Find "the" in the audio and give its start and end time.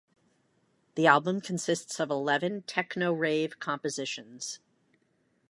0.95-1.05